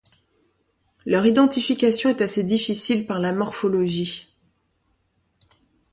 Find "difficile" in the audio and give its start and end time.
2.43-3.05